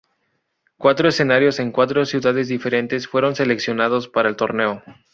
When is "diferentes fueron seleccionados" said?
2.47-4.07